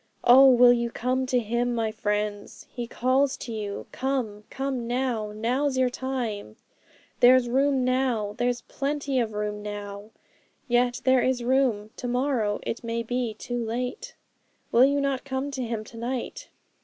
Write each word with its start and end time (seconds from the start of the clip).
'Oh, 0.23 0.49
will 0.49 0.73
you 0.73 0.89
come 0.89 1.27
to 1.27 1.37
Him, 1.37 1.75
my 1.75 1.91
friends? 1.91 2.65
He 2.71 2.87
calls 2.87 3.37
to 3.37 3.53
you 3.53 3.85
"Come! 3.91 4.45
come 4.49 4.87
now!" 4.87 5.31
Now's 5.31 5.77
your 5.77 5.91
time! 5.91 6.55
There's 7.19 7.47
room 7.47 7.85
now, 7.85 8.33
there's 8.39 8.61
plenty 8.61 9.19
of 9.19 9.33
room 9.33 9.61
now! 9.61 10.09
Yet 10.67 11.01
there 11.03 11.21
is 11.21 11.43
room; 11.43 11.91
to 11.97 12.07
morrow 12.07 12.59
it 12.63 12.83
may 12.83 13.03
be 13.03 13.35
too 13.35 13.63
late! 13.63 14.15
'Will 14.71 14.85
you 14.85 14.99
not 14.99 15.23
come 15.23 15.51
to 15.51 15.61
Him 15.61 15.83
to 15.83 15.97
night? 15.97 16.49